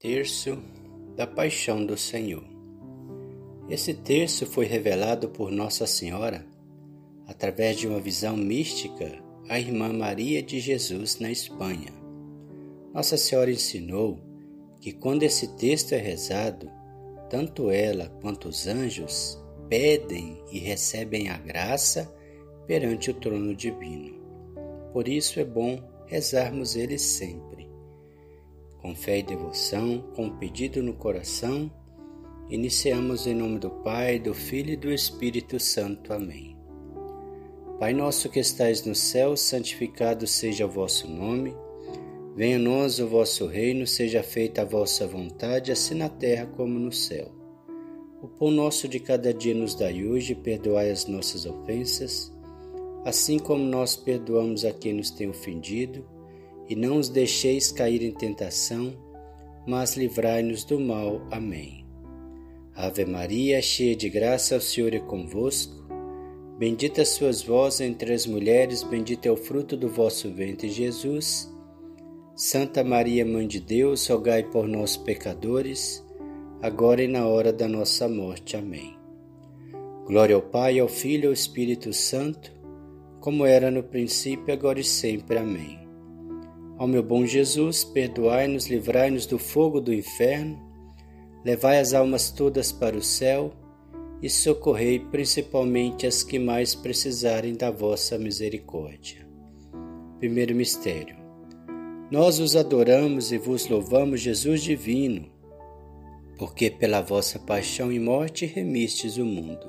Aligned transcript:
Terço 0.00 0.56
da 1.16 1.26
Paixão 1.26 1.84
do 1.84 1.96
Senhor. 1.96 2.44
Esse 3.68 3.92
terço 3.92 4.46
foi 4.46 4.64
revelado 4.64 5.28
por 5.28 5.50
Nossa 5.50 5.88
Senhora 5.88 6.46
através 7.26 7.76
de 7.76 7.88
uma 7.88 7.98
visão 7.98 8.36
mística 8.36 9.20
à 9.48 9.58
Irmã 9.58 9.92
Maria 9.92 10.40
de 10.40 10.60
Jesus 10.60 11.18
na 11.18 11.32
Espanha. 11.32 11.92
Nossa 12.94 13.16
Senhora 13.16 13.50
ensinou 13.50 14.20
que 14.80 14.92
quando 14.92 15.24
esse 15.24 15.56
texto 15.56 15.94
é 15.94 15.98
rezado, 15.98 16.70
tanto 17.28 17.68
ela 17.68 18.08
quanto 18.22 18.50
os 18.50 18.68
anjos 18.68 19.36
pedem 19.68 20.40
e 20.52 20.60
recebem 20.60 21.28
a 21.28 21.38
graça 21.38 22.08
perante 22.68 23.10
o 23.10 23.14
trono 23.14 23.52
divino. 23.52 24.14
Por 24.92 25.08
isso 25.08 25.40
é 25.40 25.44
bom 25.44 25.82
rezarmos 26.06 26.76
ele 26.76 26.98
sempre 26.98 27.57
com 28.88 28.94
fé 28.94 29.18
e 29.18 29.22
devoção, 29.22 30.02
com 30.16 30.30
pedido 30.30 30.82
no 30.82 30.94
coração, 30.94 31.70
iniciamos 32.48 33.26
em 33.26 33.34
nome 33.34 33.58
do 33.58 33.68
Pai, 33.68 34.18
do 34.18 34.32
Filho 34.32 34.72
e 34.72 34.76
do 34.76 34.90
Espírito 34.90 35.60
Santo. 35.60 36.10
Amém. 36.10 36.56
Pai 37.78 37.92
nosso 37.92 38.30
que 38.30 38.40
estais 38.40 38.86
no 38.86 38.94
céu, 38.94 39.36
santificado 39.36 40.26
seja 40.26 40.64
o 40.64 40.70
vosso 40.70 41.06
nome. 41.06 41.54
Venha 42.34 42.56
a 42.56 42.58
nós 42.58 42.98
o 42.98 43.06
vosso 43.06 43.46
reino, 43.46 43.86
seja 43.86 44.22
feita 44.22 44.62
a 44.62 44.64
vossa 44.64 45.06
vontade, 45.06 45.70
assim 45.70 45.94
na 45.94 46.08
terra 46.08 46.46
como 46.46 46.78
no 46.78 46.90
céu. 46.90 47.30
O 48.22 48.26
pão 48.26 48.50
nosso 48.50 48.88
de 48.88 48.98
cada 48.98 49.34
dia 49.34 49.54
nos 49.54 49.74
dai 49.74 50.02
hoje, 50.02 50.34
perdoai 50.34 50.90
as 50.90 51.04
nossas 51.04 51.44
ofensas, 51.44 52.32
assim 53.04 53.38
como 53.38 53.62
nós 53.62 53.96
perdoamos 53.96 54.64
a 54.64 54.72
quem 54.72 54.94
nos 54.94 55.10
tem 55.10 55.28
ofendido 55.28 56.16
e 56.68 56.76
não 56.76 56.98
os 56.98 57.08
deixeis 57.08 57.72
cair 57.72 58.02
em 58.02 58.12
tentação, 58.12 58.92
mas 59.66 59.96
livrai-nos 59.96 60.64
do 60.64 60.78
mal. 60.78 61.20
Amém. 61.30 61.84
Ave 62.74 63.04
Maria, 63.04 63.60
cheia 63.60 63.96
de 63.96 64.08
graça, 64.08 64.56
o 64.56 64.60
Senhor 64.60 64.94
é 64.94 65.00
convosco. 65.00 65.74
Bendita 66.58 67.04
sois 67.04 67.42
vós 67.42 67.80
entre 67.80 68.12
as 68.12 68.26
mulheres, 68.26 68.82
bendito 68.82 69.26
é 69.26 69.30
o 69.30 69.36
fruto 69.36 69.76
do 69.76 69.88
vosso 69.88 70.30
ventre, 70.30 70.68
Jesus. 70.68 71.52
Santa 72.34 72.84
Maria, 72.84 73.24
Mãe 73.24 73.46
de 73.46 73.58
Deus, 73.58 74.06
rogai 74.06 74.44
por 74.44 74.68
nós, 74.68 74.96
pecadores, 74.96 76.04
agora 76.62 77.02
e 77.02 77.08
na 77.08 77.26
hora 77.26 77.52
da 77.52 77.66
nossa 77.66 78.08
morte. 78.08 78.56
Amém. 78.56 78.96
Glória 80.06 80.36
ao 80.36 80.42
Pai, 80.42 80.78
ao 80.78 80.88
Filho 80.88 81.24
e 81.24 81.26
ao 81.26 81.32
Espírito 81.32 81.92
Santo, 81.92 82.52
como 83.20 83.44
era 83.44 83.70
no 83.70 83.82
princípio, 83.82 84.54
agora 84.54 84.80
e 84.80 84.84
sempre. 84.84 85.38
Amém. 85.38 85.87
Ó 86.80 86.86
meu 86.86 87.02
bom 87.02 87.26
Jesus, 87.26 87.82
perdoai-nos, 87.82 88.68
livrai-nos 88.68 89.26
do 89.26 89.36
fogo 89.36 89.80
do 89.80 89.92
inferno, 89.92 90.56
levai 91.44 91.80
as 91.80 91.92
almas 91.92 92.30
todas 92.30 92.70
para 92.70 92.96
o 92.96 93.02
céu 93.02 93.52
e 94.22 94.30
socorrei 94.30 95.00
principalmente 95.00 96.06
as 96.06 96.22
que 96.22 96.38
mais 96.38 96.76
precisarem 96.76 97.54
da 97.54 97.72
vossa 97.72 98.16
misericórdia. 98.16 99.26
Primeiro 100.20 100.54
mistério. 100.54 101.16
Nós 102.12 102.38
os 102.38 102.54
adoramos 102.54 103.32
e 103.32 103.38
vos 103.38 103.66
louvamos, 103.68 104.20
Jesus 104.20 104.62
divino, 104.62 105.28
porque 106.38 106.70
pela 106.70 107.00
vossa 107.00 107.40
paixão 107.40 107.90
e 107.90 107.98
morte 107.98 108.46
remistes 108.46 109.16
o 109.16 109.24
mundo. 109.24 109.68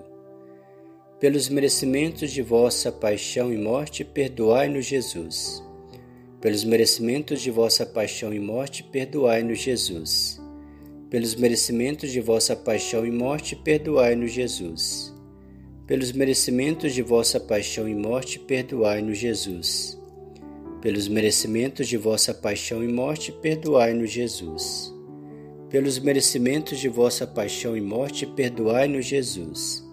Pelos 1.20 1.50
merecimentos 1.50 2.32
de 2.32 2.44
vossa 2.44 2.92
paixão 2.92 3.52
e 3.52 3.58
morte, 3.58 4.06
perdoai-nos, 4.06 4.86
Jesus 4.86 5.68
pelos 6.42 6.64
merecimentos 6.64 7.42
de 7.42 7.52
vossa 7.52 7.86
paixão 7.86 8.34
e 8.34 8.40
morte, 8.40 8.82
perdoai-nos, 8.82 9.60
Jesus. 9.60 10.40
Pelos 11.10 11.36
merecimentos 11.36 12.12
de 12.12 12.22
vossa 12.22 12.56
paixão 12.56 13.06
e 13.06 13.12
morte, 13.12 13.58
perdoai-nos, 13.58 14.32
Jesus. 14.32 15.14
Pelos 15.86 16.14
merecimentos 16.14 16.94
de 16.94 17.02
vossa 17.02 17.42
paixão 17.42 17.90
e 17.90 17.96
morte, 17.96 18.40
perdoai-nos, 18.40 19.18
Jesus. 19.18 20.00
Pelos 20.82 21.10
merecimentos 21.10 21.90
de 21.90 21.98
vossa 21.98 22.34
paixão 22.34 22.82
e 22.82 22.88
morte, 22.88 23.34
perdoai-nos, 23.34 24.10
Jesus. 24.10 24.94
Pelos 25.70 26.00
merecimentos 26.00 26.80
de 26.80 26.88
vossa 26.88 27.28
paixão 27.28 27.76
e 27.76 27.82
morte, 27.82 28.26
perdoai-nos, 28.26 29.06
Jesus. 29.06 29.86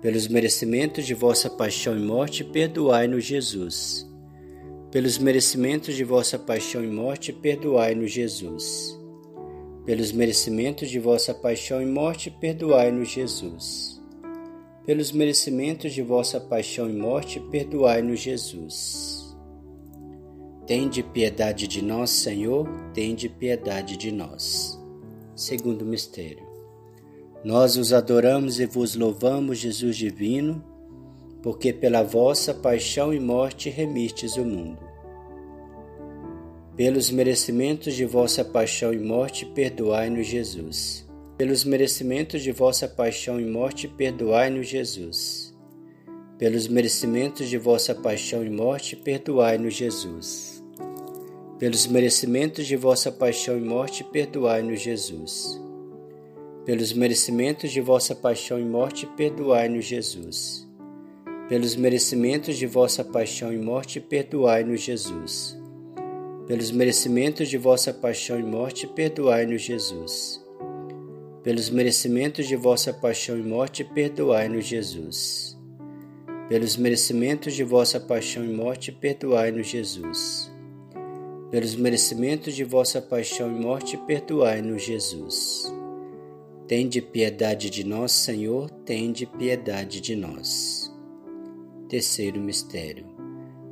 Pelos 0.00 0.28
merecimentos 0.28 1.04
de 1.04 1.12
vossa 1.12 1.50
paixão 1.50 1.94
e 1.94 2.00
morte, 2.00 2.42
perdoai-nos, 2.42 3.22
Jesus 3.22 4.07
pelos 4.90 5.18
merecimentos 5.18 5.94
de 5.94 6.02
vossa 6.02 6.38
paixão 6.38 6.82
e 6.82 6.86
morte, 6.86 7.30
perdoai-nos, 7.30 8.10
Jesus. 8.10 8.98
Pelos 9.84 10.12
merecimentos 10.12 10.88
de 10.88 10.98
vossa 10.98 11.34
paixão 11.34 11.82
e 11.82 11.86
morte, 11.86 12.30
perdoai-nos, 12.30 13.08
Jesus. 13.08 14.02
Pelos 14.86 15.12
merecimentos 15.12 15.92
de 15.92 16.00
vossa 16.00 16.40
paixão 16.40 16.88
e 16.88 16.94
morte, 16.94 17.38
perdoai-nos, 17.38 18.20
Jesus. 18.20 19.36
Tende 20.66 21.02
piedade 21.02 21.66
de 21.66 21.82
nós, 21.82 22.08
Senhor, 22.08 22.66
tende 22.94 23.28
piedade 23.28 23.96
de 23.96 24.10
nós. 24.10 24.78
Segundo 25.34 25.84
mistério. 25.84 26.46
Nós 27.44 27.76
os 27.76 27.92
adoramos 27.92 28.58
e 28.58 28.66
vos 28.66 28.94
louvamos, 28.94 29.58
Jesus 29.58 29.96
divino 29.96 30.77
porque 31.42 31.72
pela 31.72 32.02
vossa 32.02 32.52
paixão 32.52 33.14
e 33.14 33.20
morte 33.20 33.70
remistes 33.70 34.36
o 34.36 34.44
mundo. 34.44 34.88
Pelos 36.76 37.10
merecimentos 37.10 37.94
de 37.94 38.04
vossa 38.04 38.44
paixão 38.44 38.92
e 38.92 38.98
morte, 38.98 39.44
perdoai-nos, 39.44 40.26
Jesus. 40.26 41.08
Pelos 41.36 41.64
merecimentos 41.64 42.42
de 42.42 42.52
vossa 42.52 42.86
paixão 42.88 43.40
e 43.40 43.44
morte, 43.44 43.88
perdoai-nos, 43.88 44.68
Jesus. 44.68 45.56
Pelos 46.38 46.68
merecimentos 46.68 47.48
de 47.48 47.58
vossa 47.58 47.94
paixão 47.94 48.44
e 48.44 48.50
morte, 48.50 48.94
perdoai-nos, 48.94 49.74
Jesus. 49.74 50.62
Pelos 51.58 51.86
merecimentos 51.88 52.66
de 52.66 52.76
vossa 52.76 53.10
paixão 53.10 53.58
e 53.58 53.60
morte, 53.60 54.04
perdoai-nos, 54.04 54.80
Jesus. 54.80 55.60
Pelos 56.64 56.92
merecimentos 56.92 57.72
de 57.72 57.80
vossa 57.80 58.14
paixão 58.14 58.58
e 58.60 58.64
morte, 58.64 59.04
perdoai-nos, 59.16 59.84
Jesus 59.84 60.67
pelos 61.48 61.74
merecimentos 61.74 62.56
de 62.58 62.66
vossa 62.66 63.02
paixão 63.02 63.50
e 63.50 63.56
morte, 63.56 63.98
perdoai-nos, 63.98 64.82
Jesus. 64.82 65.56
Pelos 66.46 66.70
merecimentos 66.70 67.48
de 67.48 67.56
vossa 67.56 67.92
paixão 67.92 68.38
e 68.38 68.42
morte, 68.42 68.86
perdoai-nos, 68.86 69.62
Jesus. 69.62 70.44
Pelos 71.42 71.70
merecimentos 71.70 72.46
de 72.46 72.54
vossa 72.54 72.92
paixão 72.92 73.38
e 73.38 73.42
morte, 73.42 73.82
perdoai-nos, 73.82 74.66
Jesus. 74.66 75.58
Pelos 76.50 76.76
merecimentos 76.76 77.54
de 77.54 77.64
vossa 77.64 77.98
paixão 77.98 78.44
e 78.44 78.48
morte, 78.48 78.92
perdoai-nos, 78.92 79.66
Jesus. 79.66 80.52
Pelos 81.50 81.74
merecimentos 81.74 82.54
de 82.54 82.64
vossa 82.64 83.00
paixão 83.00 83.50
e 83.50 83.58
morte, 83.58 83.96
perdoai-nos, 83.96 84.82
Jesus. 84.82 85.72
Tende 86.66 87.00
piedade 87.00 87.70
de 87.70 87.84
nós, 87.84 88.12
Senhor, 88.12 88.68
tende 88.84 89.24
piedade 89.24 90.02
de 90.02 90.14
nós. 90.14 90.87
Terceiro 91.88 92.38
mistério. 92.38 93.06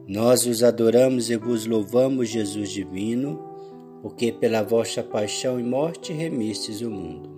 Nós 0.08 0.46
os 0.46 0.62
adoramos 0.62 1.28
e 1.28 1.36
vos 1.36 1.66
louvamos, 1.66 2.30
Jesus 2.30 2.70
divino, 2.70 3.38
porque 4.00 4.32
pela 4.32 4.62
vossa 4.62 5.02
paixão 5.02 5.60
e 5.60 5.62
morte 5.62 6.14
remistes 6.14 6.80
o 6.80 6.90
mundo. 6.90 7.28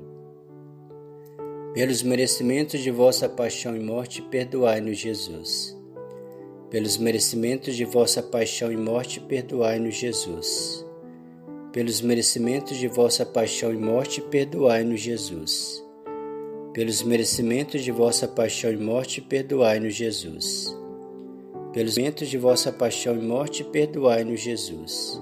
Pelos 1.74 2.00
merecimentos 2.04 2.80
de 2.80 2.92
vossa 2.92 3.28
paixão 3.28 3.74
e 3.74 3.80
morte, 3.80 4.22
perdoai-nos, 4.22 4.98
Jesus. 4.98 5.76
Pelos 6.70 6.96
merecimentos 6.96 7.74
de 7.74 7.84
vossa 7.84 8.22
paixão 8.22 8.70
e 8.70 8.76
morte, 8.76 9.18
perdoai-nos, 9.18 9.96
Jesus. 9.96 10.86
Pelos 11.72 12.00
merecimentos 12.00 12.76
de 12.76 12.86
vossa 12.86 13.26
paixão 13.26 13.72
e 13.72 13.76
morte, 13.76 14.20
perdoai-nos, 14.20 15.00
Jesus 15.00 15.87
pelos 16.78 17.02
merecimentos 17.02 17.82
de 17.82 17.90
vossa 17.90 18.28
paixão 18.28 18.70
e 18.70 18.76
morte, 18.76 19.20
perdoai-nos, 19.20 19.96
Jesus. 19.96 20.72
Pelos 21.72 21.98
merecimentos 21.98 22.28
de 22.28 22.38
vossa 22.38 22.70
paixão 22.70 23.16
e 23.16 23.20
morte, 23.20 23.64
perdoai-nos, 23.64 24.38
Jesus. 24.38 25.20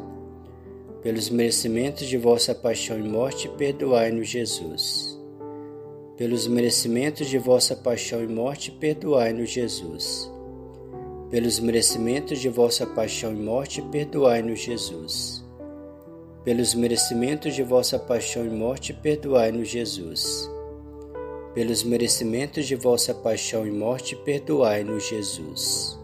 Pelos 1.02 1.30
merecimentos 1.30 2.06
de 2.08 2.18
vossa 2.18 2.54
paixão 2.54 2.98
e 2.98 3.02
morte, 3.02 3.48
perdoai-nos, 3.48 4.28
Jesus. 4.28 5.18
Pelos 6.18 6.46
merecimentos 6.46 7.26
de 7.26 7.38
vossa 7.38 7.74
paixão 7.74 8.22
e 8.22 8.26
morte, 8.26 8.70
perdoai-nos, 8.70 9.48
Jesus. 9.48 10.30
Pelos 11.30 11.58
merecimentos 11.58 12.38
de 12.38 12.50
vossa 12.50 12.86
paixão 12.86 13.32
e 13.32 13.36
morte, 13.36 13.80
perdoai-nos, 13.80 14.60
Jesus. 14.60 15.42
Pelos 16.44 16.74
merecimentos 16.74 17.54
de 17.54 17.62
vossa 17.62 17.98
paixão 17.98 18.44
e 18.44 18.50
morte, 18.50 18.92
perdoai-nos, 18.92 19.68
Jesus 19.68 20.54
pelos 21.56 21.82
merecimentos 21.82 22.66
de 22.66 22.76
vossa 22.76 23.14
paixão 23.14 23.66
e 23.66 23.70
morte, 23.70 24.14
perdoai-nos, 24.14 25.08
Jesus. 25.08 25.98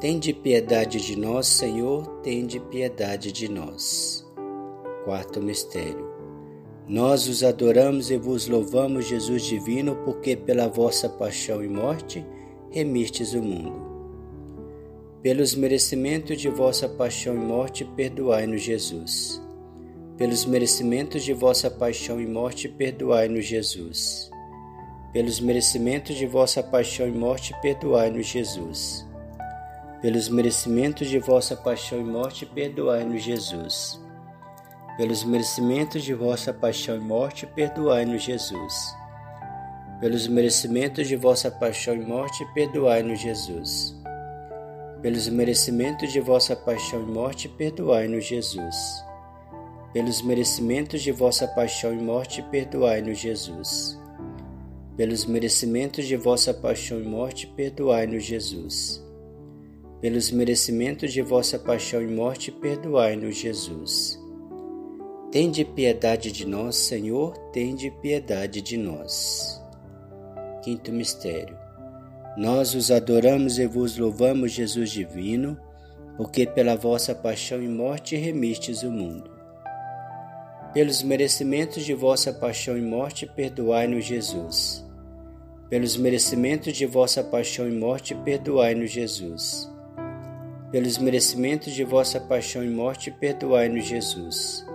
Tende 0.00 0.32
piedade 0.32 1.00
de 1.00 1.14
nós, 1.14 1.46
Senhor, 1.46 2.04
tende 2.24 2.58
piedade 2.58 3.30
de 3.30 3.48
nós. 3.48 4.26
Quarto 5.04 5.40
mistério. 5.40 6.04
Nós 6.88 7.28
os 7.28 7.44
adoramos 7.44 8.10
e 8.10 8.16
vos 8.16 8.48
louvamos, 8.48 9.06
Jesus 9.06 9.44
divino, 9.44 9.94
porque 10.04 10.34
pela 10.34 10.66
vossa 10.66 11.08
paixão 11.08 11.62
e 11.62 11.68
morte 11.68 12.26
remistes 12.68 13.34
o 13.34 13.42
mundo. 13.42 13.80
Pelos 15.22 15.54
merecimentos 15.54 16.40
de 16.40 16.48
vossa 16.48 16.88
paixão 16.88 17.36
e 17.36 17.38
morte, 17.38 17.84
perdoai-nos, 17.84 18.62
Jesus. 18.62 19.40
Pelos 20.16 20.44
merecimentos 20.44 21.22
de 21.22 21.32
vossa 21.32 21.70
paixão 21.70 22.20
e 22.20 22.26
morte, 22.26 22.68
perdoai-nos, 22.68 23.44
Jesus. 23.44 24.34
Pelos 25.12 25.40
merecimentos 25.40 26.16
de 26.16 26.26
vossa 26.26 26.62
paixão 26.62 27.06
e 27.06 27.12
morte, 27.12 27.54
perdoai-nos, 27.62 28.26
Jesus. 28.26 29.06
Pelos 30.02 30.28
merecimentos 30.28 31.08
de 31.08 31.18
vossa 31.18 31.56
paixão 31.56 31.98
e 32.00 32.04
morte, 32.04 32.44
perdoai-nos, 32.44 33.22
Jesus 33.22 34.00
pelos 34.96 35.24
merecimentos 35.24 36.02
de 36.02 36.14
vossa 36.14 36.54
paixão 36.54 36.96
e 36.96 37.00
morte, 37.00 37.46
perdoai-nos, 37.46 38.22
Jesus. 38.22 38.96
Pelos 40.00 40.26
merecimentos 40.26 41.06
de 41.06 41.16
vossa 41.16 41.50
paixão 41.50 41.94
e 41.94 42.00
morte, 42.00 42.46
perdoai-nos, 42.54 43.20
Jesus. 43.20 43.94
Pelos 45.02 45.28
merecimentos 45.28 46.10
de 46.10 46.20
vossa 46.20 46.56
paixão 46.56 47.02
e 47.02 47.06
morte, 47.06 47.46
perdoai-nos, 47.46 48.24
Jesus. 48.24 49.04
Pelos 49.92 50.22
merecimentos 50.22 51.02
de 51.02 51.12
vossa 51.12 51.46
paixão 51.46 51.92
e 51.92 51.98
morte, 51.98 52.42
perdoai-nos, 52.42 53.18
Jesus. 53.18 54.05
Pelos 54.96 55.26
merecimentos 55.26 56.06
de 56.06 56.16
vossa 56.16 56.54
paixão 56.54 56.98
e 56.98 57.04
morte, 57.04 57.46
perdoai-nos, 57.46 58.24
Jesus. 58.24 59.04
Pelos 60.00 60.30
merecimentos 60.30 61.12
de 61.12 61.20
vossa 61.20 61.58
paixão 61.58 62.00
e 62.00 62.06
morte, 62.06 62.50
perdoai-nos, 62.50 63.36
Jesus. 63.36 64.18
Tende 65.30 65.66
piedade 65.66 66.32
de 66.32 66.46
nós, 66.46 66.76
Senhor, 66.76 67.36
tende 67.52 67.90
piedade 68.00 68.62
de 68.62 68.78
nós. 68.78 69.62
Quinto 70.62 70.90
mistério. 70.90 71.58
Nós 72.38 72.74
os 72.74 72.90
adoramos 72.90 73.58
e 73.58 73.66
vos 73.66 73.98
louvamos, 73.98 74.52
Jesus 74.52 74.90
divino, 74.90 75.60
porque 76.16 76.46
pela 76.46 76.74
vossa 76.74 77.14
paixão 77.14 77.62
e 77.62 77.68
morte 77.68 78.16
remistes 78.16 78.82
o 78.82 78.90
mundo. 78.90 79.30
Pelos 80.72 81.02
merecimentos 81.02 81.84
de 81.84 81.92
vossa 81.92 82.32
paixão 82.32 82.78
e 82.78 82.82
morte, 82.82 83.26
perdoai-nos, 83.26 84.06
Jesus. 84.06 84.85
Pelos 85.68 85.96
merecimentos 85.96 86.76
de 86.76 86.86
vossa 86.86 87.22
paixão 87.22 87.68
e 87.68 87.72
morte, 87.72 88.14
perdoai-nos, 88.14 88.90
Jesus. 88.90 89.70
Pelos 90.70 90.98
merecimentos 90.98 91.72
de 91.72 91.84
vossa 91.84 92.20
paixão 92.20 92.64
e 92.64 92.68
morte, 92.68 93.10
perdoai-nos, 93.10 93.84
Jesus 93.84 94.66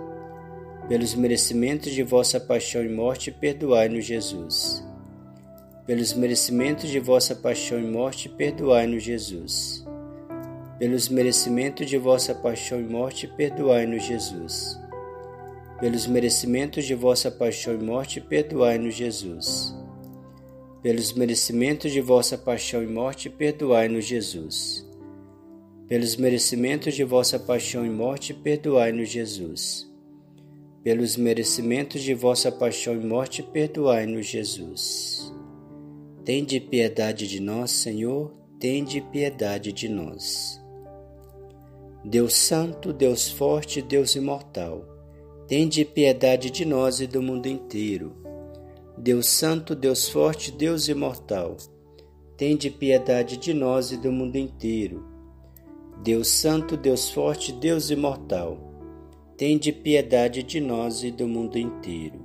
pelos 0.88 1.14
merecimentos 1.14 1.92
de 1.92 2.02
vossa 2.02 2.40
paixão 2.40 2.84
e 2.84 2.88
morte, 2.88 3.30
perdoai-nos, 3.30 4.04
Jesus. 4.04 4.84
Pelos 5.86 6.12
merecimentos 6.12 6.90
de 6.90 6.98
vossa 7.00 7.34
paixão 7.34 7.78
e 7.78 7.82
morte, 7.82 8.28
perdoai-nos, 8.28 9.02
Jesus. 9.02 9.86
Pelos 10.78 11.08
merecimentos 11.08 11.88
de 11.88 11.96
vossa 11.96 12.34
paixão 12.34 12.80
e 12.80 12.82
morte, 12.82 13.26
perdoai-nos, 13.26 14.02
Jesus. 14.02 14.78
Pelos 15.80 16.06
merecimentos 16.06 16.84
de 16.84 16.94
vossa 16.94 17.30
paixão 17.30 17.74
e 17.74 17.78
morte, 17.78 18.20
perdoai-nos, 18.20 18.94
Jesus. 18.94 19.81
Pelos 20.82 21.12
merecimentos 21.12 21.92
de 21.92 22.00
vossa 22.00 22.36
paixão 22.36 22.82
e 22.82 22.86
morte, 22.86 23.30
perdoai-nos, 23.30 24.04
Jesus. 24.04 24.86
Pelos 25.88 26.16
merecimentos 26.16 26.94
de 26.94 27.04
vossa 27.04 27.38
paixão 27.38 27.86
e 27.86 27.90
morte, 27.90 28.34
perdoai-nos, 28.34 29.08
Jesus 29.08 29.92
pelos 30.82 31.16
merecimentos 31.16 32.02
de 32.02 32.12
vossa 32.12 32.50
paixão 32.50 32.94
e 32.94 32.98
morte, 32.98 33.42
perdoai-nos, 33.42 34.26
Jesus. 34.26 35.32
Tende 36.24 36.58
piedade 36.58 37.28
de 37.28 37.40
nós, 37.40 37.70
Senhor, 37.70 38.32
tende 38.58 39.00
piedade 39.00 39.72
de 39.72 39.88
nós. 39.88 40.60
Deus 42.04 42.34
Santo, 42.34 42.92
Deus 42.92 43.30
Forte, 43.30 43.80
Deus 43.80 44.16
Imortal, 44.16 44.84
tende 45.46 45.84
piedade 45.84 46.50
de 46.50 46.64
nós 46.64 47.00
e 47.00 47.06
do 47.06 47.22
mundo 47.22 47.46
inteiro. 47.46 48.16
Deus 48.96 49.26
Santo, 49.26 49.74
Deus 49.74 50.08
Forte, 50.08 50.52
Deus 50.52 50.86
Imortal, 50.86 51.56
tende 52.36 52.70
piedade 52.70 53.38
de 53.38 53.54
nós 53.54 53.90
e 53.90 53.96
do 53.96 54.12
mundo 54.12 54.36
inteiro. 54.36 55.04
Deus 56.02 56.28
Santo, 56.28 56.76
Deus 56.76 57.10
Forte, 57.10 57.52
Deus 57.52 57.90
Imortal, 57.90 58.58
tende 59.36 59.72
piedade 59.72 60.42
de 60.42 60.60
nós 60.60 61.02
e 61.02 61.10
do 61.10 61.26
mundo 61.26 61.58
inteiro. 61.58 62.20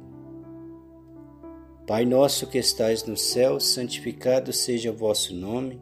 Pai 1.87 2.05
nosso 2.05 2.47
que 2.47 2.57
estais 2.57 3.05
no 3.05 3.15
céu, 3.15 3.61
santificado 3.61 4.51
seja 4.51 4.91
o 4.91 4.95
vosso 4.95 5.33
nome. 5.33 5.81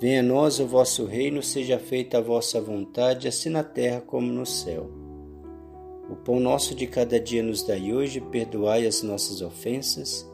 Venha 0.00 0.20
a 0.20 0.22
nós 0.22 0.58
o 0.58 0.66
vosso 0.66 1.04
reino, 1.04 1.42
seja 1.42 1.78
feita 1.78 2.16
a 2.18 2.22
vossa 2.22 2.60
vontade, 2.60 3.28
assim 3.28 3.50
na 3.50 3.62
terra 3.62 4.00
como 4.00 4.32
no 4.32 4.46
céu. 4.46 4.90
O 6.08 6.16
pão 6.16 6.40
nosso 6.40 6.74
de 6.74 6.86
cada 6.86 7.20
dia 7.20 7.42
nos 7.42 7.62
dai 7.62 7.92
hoje, 7.92 8.18
perdoai 8.18 8.86
as 8.86 9.02
nossas 9.02 9.42
ofensas, 9.42 10.26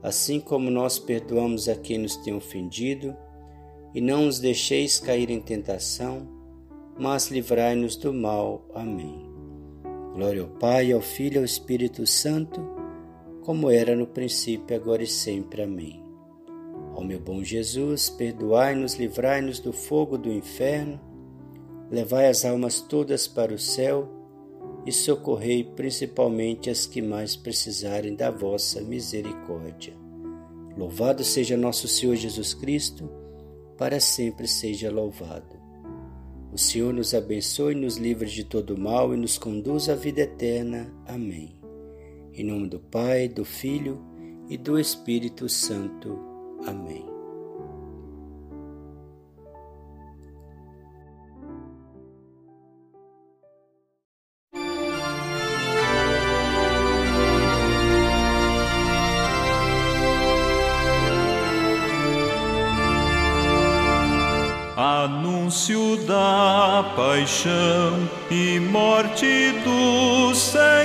assim 0.00 0.38
como 0.38 0.70
nós 0.70 0.98
perdoamos 0.98 1.68
a 1.68 1.74
quem 1.74 1.98
nos 1.98 2.14
tem 2.16 2.32
ofendido, 2.32 3.16
e 3.92 4.00
não 4.00 4.28
os 4.28 4.38
deixeis 4.38 5.00
cair 5.00 5.28
em 5.28 5.40
tentação, 5.40 6.28
mas 6.96 7.32
livrai-nos 7.32 7.96
do 7.96 8.12
mal. 8.12 8.64
Amém. 8.72 9.28
Glória 10.14 10.42
ao 10.42 10.48
Pai, 10.48 10.92
ao 10.92 11.00
Filho 11.00 11.36
e 11.36 11.38
ao 11.38 11.44
Espírito 11.44 12.06
Santo, 12.06 12.60
como 13.42 13.70
era 13.70 13.96
no 13.96 14.06
princípio, 14.06 14.76
agora 14.76 15.02
e 15.02 15.06
sempre. 15.06 15.62
Amém. 15.62 16.00
Ó 16.94 17.02
meu 17.02 17.18
bom 17.18 17.42
Jesus, 17.42 18.08
perdoai-nos, 18.08 18.94
livrai-nos 18.94 19.58
do 19.58 19.72
fogo 19.72 20.16
do 20.16 20.30
inferno, 20.30 21.00
levai 21.90 22.28
as 22.28 22.44
almas 22.44 22.80
todas 22.80 23.26
para 23.26 23.52
o 23.52 23.58
céu 23.58 24.17
e 24.88 24.92
socorrei 24.92 25.62
principalmente 25.62 26.70
as 26.70 26.86
que 26.86 27.02
mais 27.02 27.36
precisarem 27.36 28.14
da 28.14 28.30
vossa 28.30 28.80
misericórdia. 28.80 29.92
Louvado 30.78 31.22
seja 31.22 31.58
nosso 31.58 31.86
Senhor 31.86 32.16
Jesus 32.16 32.54
Cristo, 32.54 33.06
para 33.76 34.00
sempre 34.00 34.48
seja 34.48 34.90
louvado. 34.90 35.58
O 36.50 36.56
Senhor 36.56 36.94
nos 36.94 37.12
abençoe, 37.12 37.74
nos 37.74 37.98
livre 37.98 38.30
de 38.30 38.44
todo 38.44 38.78
mal 38.78 39.12
e 39.12 39.16
nos 39.18 39.36
conduz 39.36 39.90
à 39.90 39.94
vida 39.94 40.22
eterna. 40.22 40.90
Amém. 41.06 41.54
Em 42.32 42.42
nome 42.42 42.66
do 42.66 42.80
Pai, 42.80 43.28
do 43.28 43.44
Filho 43.44 44.02
e 44.48 44.56
do 44.56 44.78
Espírito 44.78 45.50
Santo. 45.50 46.18
Amém. 46.66 47.17
Paixão 67.38 68.10
e 68.30 68.58
morte 68.58 69.52
do 69.64 70.34
Senhor, 70.34 70.82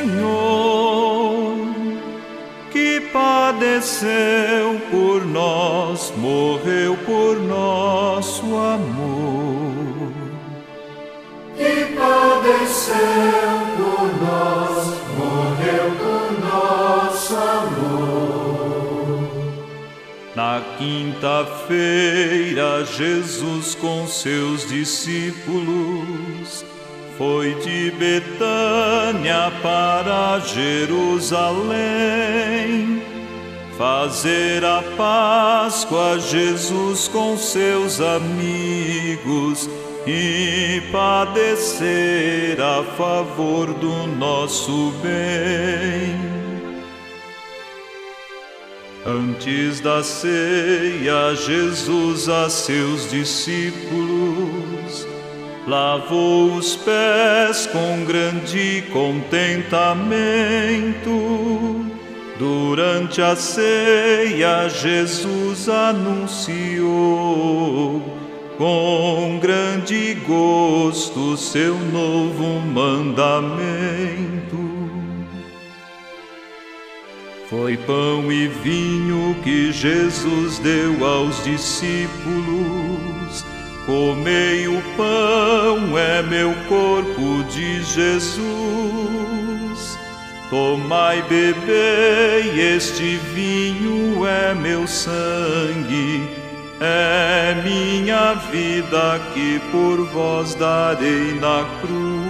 que 2.72 3.02
padeceu 3.12 4.80
por 4.92 5.26
nós, 5.26 6.14
morreu 6.18 6.96
por 7.06 7.40
nosso 7.40 8.46
amor. 8.56 10.12
Que 11.58 11.86
padeceu 11.96 13.33
quinta-feira, 20.84 22.84
Jesus 22.86 23.74
com 23.76 24.06
seus 24.06 24.68
discípulos 24.68 26.66
foi 27.18 27.56
de 27.56 27.90
Betânia 27.92 29.50
para 29.62 30.40
Jerusalém. 30.40 31.82
Fazer 33.78 34.66
a 34.66 34.84
Páscoa, 34.98 36.20
Jesus 36.20 37.08
com 37.08 37.38
seus 37.38 38.02
amigos 38.02 39.70
e 40.06 40.82
padecer 40.92 42.60
a 42.60 42.84
favor 42.98 43.74
do 43.74 44.06
nosso 44.18 44.92
bem. 45.02 46.43
Antes 49.06 49.82
da 49.82 50.02
ceia, 50.02 51.36
Jesus 51.36 52.30
a 52.30 52.50
seus 52.50 53.12
discípulos 53.12 55.06
lavou 55.68 56.56
os 56.56 56.78
pés 56.78 57.68
com 57.68 58.06
grande 58.06 58.82
contentamento. 58.94 61.86
Durante 62.40 63.22
a 63.22 63.36
ceia, 63.36 64.70
Jesus 64.70 65.68
anunciou 65.68 66.82
com 68.58 69.38
grande 69.42 70.14
gosto 70.26 71.36
seu 71.36 71.76
novo 71.76 72.62
mandamento. 72.62 74.63
Foi 77.56 77.78
pão 77.78 78.32
e 78.32 78.48
vinho 78.48 79.36
que 79.44 79.72
Jesus 79.72 80.58
deu 80.58 81.06
aos 81.06 81.44
discípulos. 81.44 83.46
Comei 83.86 84.68
o 84.68 84.82
pão, 84.98 85.96
é 85.96 86.24
meu 86.24 86.52
corpo 86.68 87.44
de 87.52 87.84
Jesus. 87.84 88.50
Tomai, 90.50 91.22
bebei, 91.30 92.60
este 92.76 93.18
vinho 93.36 94.26
é 94.26 94.56
meu 94.56 94.88
sangue, 94.88 96.28
é 96.82 97.62
minha 97.64 98.34
vida 98.52 99.22
que 99.32 99.62
por 99.72 100.04
vós 100.08 100.56
darei 100.56 101.36
na 101.40 101.64
cruz. 101.82 102.23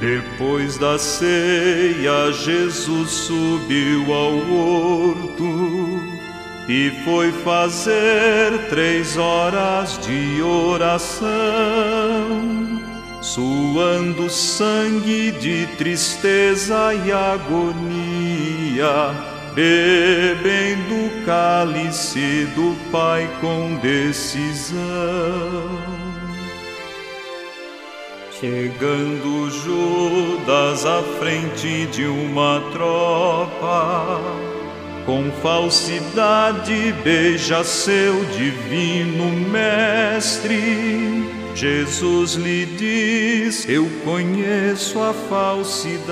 Depois 0.00 0.76
da 0.76 0.98
ceia, 0.98 2.30
Jesus 2.30 3.10
subiu 3.10 4.12
ao 4.12 4.36
horto 4.52 6.02
e 6.68 6.90
foi 7.02 7.32
fazer 7.32 8.68
três 8.68 9.16
horas 9.16 9.98
de 10.04 10.42
oração, 10.42 11.24
suando 13.22 14.28
sangue 14.28 15.30
de 15.30 15.66
tristeza 15.78 16.92
e 16.92 17.10
agonia, 17.10 19.14
bebendo 19.54 21.06
o 21.06 21.24
cálice 21.24 22.46
do 22.54 22.76
Pai 22.90 23.30
com 23.40 23.76
decisão. 23.76 24.76
Chegando 28.38 29.50
Judas 29.50 30.84
à 30.84 31.02
frente 31.18 31.86
de 31.86 32.04
uma 32.04 32.60
tropa, 32.70 34.20
com 35.06 35.30
falsidade 35.40 36.92
beija 37.02 37.64
seu 37.64 38.22
divino 38.26 39.30
mestre. 39.50 41.24
Jesus 41.54 42.34
lhe 42.34 42.66
diz: 42.66 43.66
Eu 43.66 43.88
conheço 44.04 45.00
a 45.00 45.14
falsidade, 45.14 46.06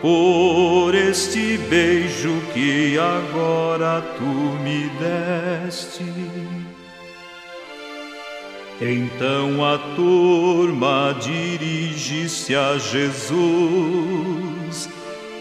por 0.00 0.94
este 0.94 1.58
beijo 1.68 2.40
que 2.52 2.96
agora 2.96 4.00
tu 4.16 4.24
me 4.62 4.88
deste. 5.00 6.53
Então 8.80 9.64
a 9.64 9.78
turma 9.94 11.14
dirige-se 11.20 12.54
a 12.56 12.76
Jesus. 12.78 13.34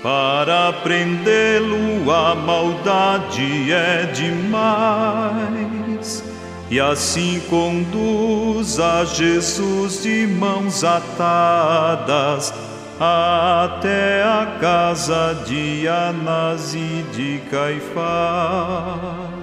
Para 0.03 0.73
prendê-lo, 0.83 2.11
a 2.11 2.35
maldade 2.35 3.71
é 3.71 4.11
demais. 4.13 5.53
E 6.69 6.79
assim 6.79 7.41
conduz 7.49 8.79
a 8.79 9.05
Jesus 9.05 10.03
de 10.03 10.27
mãos 10.27 10.83
atadas 10.83 12.53
até 12.99 14.23
a 14.23 14.57
casa 14.59 15.43
de 15.47 15.87
Anás 15.87 16.75
e 16.75 17.03
de 17.13 17.41
Caifás. 17.49 19.42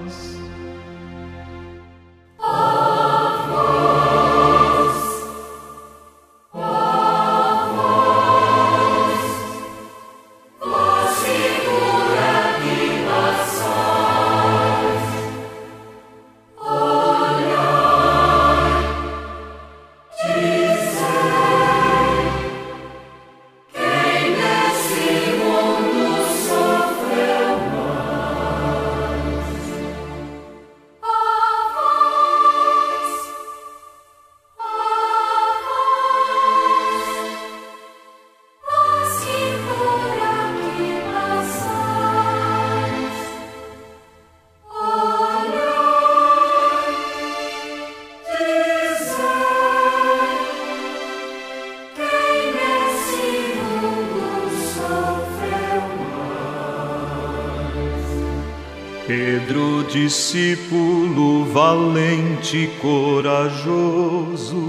Pedro, 59.11 59.83
discípulo 59.91 61.43
valente 61.51 62.69
corajoso, 62.81 64.63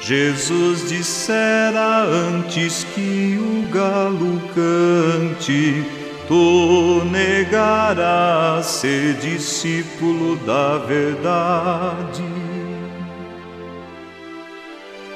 Jesus 0.00 0.88
dissera 0.88 2.02
antes 2.02 2.82
que 2.92 3.38
o 3.38 3.62
galo 3.72 4.42
cante, 4.52 5.84
tu 6.26 7.04
negarás 7.04 8.66
ser 8.66 9.14
discípulo 9.14 10.34
da 10.44 10.78
verdade. 10.78 12.43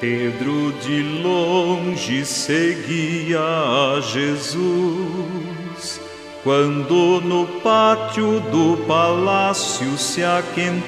Pedro 0.00 0.73
de 0.81 1.02
longe 1.23 2.25
seguia 2.25 3.40
a 3.40 4.00
Jesus, 4.00 6.00
quando 6.45 7.21
no 7.21 7.45
pátio 7.61 8.38
do 8.38 8.76
palácio 8.87 9.99
se 9.99 10.23
aquentava, 10.23 10.78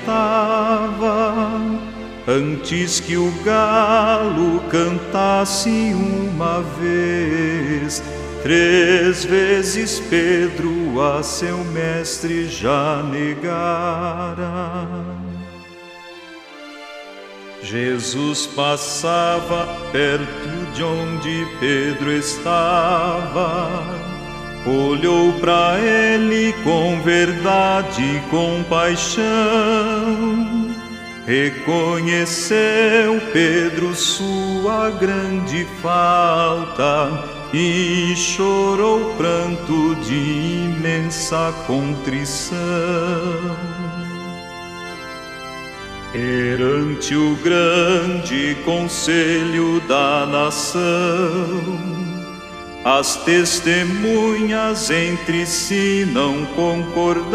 antes 2.29 3.00
que 3.00 3.17
o 3.17 3.33
galo 3.45 4.61
cantasse 4.71 5.93
uma 5.93 6.62
vez, 6.79 8.00
três 8.45 9.25
vezes 9.25 9.99
Pedro 10.09 11.02
a 11.02 11.21
seu 11.25 11.59
mestre 11.64 12.47
já 12.47 13.02
negara. 13.02 15.20
Jesus 17.71 18.49
passava 18.49 19.65
perto 19.93 20.73
de 20.75 20.83
onde 20.83 21.47
Pedro 21.61 22.11
estava, 22.11 23.71
olhou 24.67 25.33
para 25.35 25.79
ele 25.79 26.53
com 26.65 27.00
verdade 27.00 28.03
e 28.03 28.19
compaixão, 28.29 29.23
reconheceu 31.25 33.21
Pedro 33.33 33.95
sua 33.95 34.91
grande 34.91 35.65
falta 35.81 37.23
e 37.55 38.17
chorou 38.17 39.15
pranto 39.15 39.95
de 40.03 40.17
imensa 40.75 41.55
contrição. 41.69 42.59
Perante 46.12 47.14
o 47.14 47.37
grande 47.37 48.57
conselho 48.64 49.81
da 49.87 50.26
nação, 50.26 50.81
as 52.85 53.14
testemunhas 53.25 54.90
entre 54.90 55.47
si 55.47 56.05
não 56.12 56.45
concordaram. 56.47 57.31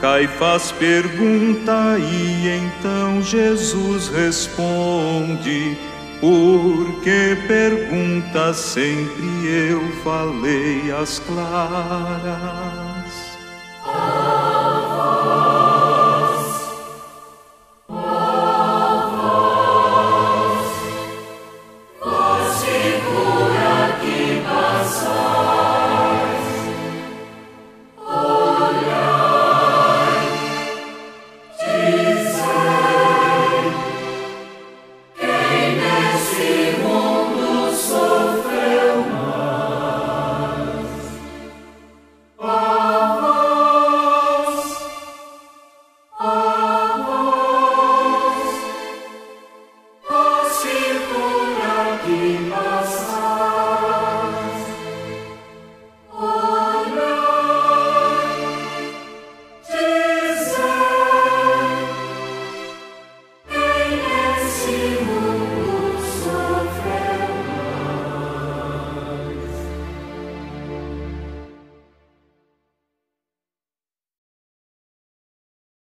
Caifás 0.00 0.72
pergunta 0.72 1.96
e 1.96 2.48
então 2.48 3.22
Jesus 3.22 4.08
responde: 4.08 5.78
Porque 6.20 7.38
perguntas 7.46 8.56
sempre 8.56 9.46
eu 9.46 9.80
falei 10.02 10.90
as 10.90 11.20
claras. 11.20 12.87